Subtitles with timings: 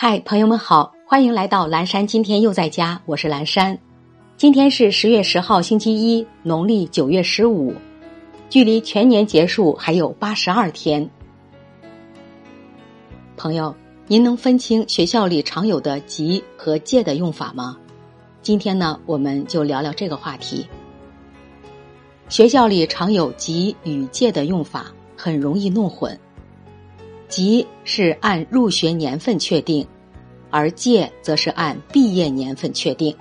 [0.00, 2.06] 嗨，朋友们好，欢迎来到蓝山。
[2.06, 3.76] 今天又在家，我是蓝山。
[4.36, 7.74] 今天是十月十号，星期一，农历九月十五，
[8.48, 11.10] 距离全年结束还有八十二天。
[13.36, 13.74] 朋友，
[14.06, 17.76] 您能分清学校里常有的“急”和“借”的用法吗？
[18.40, 20.64] 今天呢，我们就聊聊这个话题。
[22.28, 24.86] 学校里常有“急”与“借”的用法，
[25.16, 26.16] 很容易弄混。
[27.28, 29.86] 级是按入学年份确定，
[30.50, 33.14] 而届则是按毕业年份确定。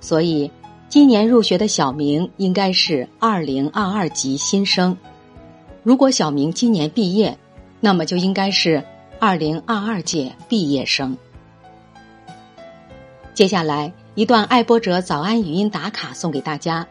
[0.00, 0.50] 所以，
[0.88, 4.96] 今年入学的小明应该是二零二二级新生。
[5.82, 7.36] 如果小明今年毕业，
[7.80, 8.82] 那么就应该是
[9.18, 11.16] 二零二二届毕业生。
[13.32, 16.86] 接下来一段爱播者早安语音打卡送给大家，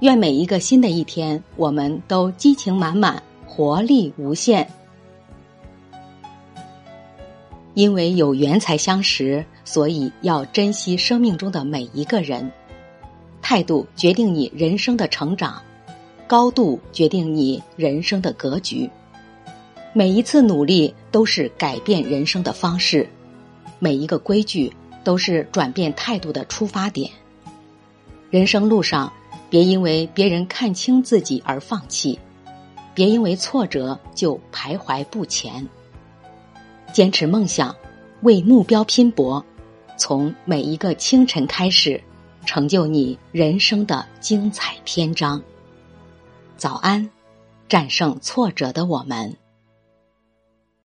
[0.00, 4.68] 愿每一个新的一天，我们都激情满满，活力无限。
[7.78, 12.50] 因为有缘才相识，所以要珍惜生命中的每一个人。
[13.40, 15.62] 态度决定你人生的成长，
[16.26, 18.90] 高度决定你人生的格局。
[19.92, 23.08] 每一次努力都是改变人生的方式，
[23.78, 24.72] 每一个规矩
[25.04, 27.08] 都是转变态度的出发点。
[28.28, 29.12] 人生路上，
[29.48, 32.18] 别因为别人看清自己而放弃，
[32.92, 35.64] 别因为挫折就徘徊不前。
[36.98, 37.76] 坚持梦想，
[38.22, 39.44] 为目标拼搏，
[39.96, 42.02] 从每一个清晨开始，
[42.44, 45.40] 成就你人生的精彩篇章。
[46.56, 47.08] 早安，
[47.68, 49.36] 战胜挫折的我们。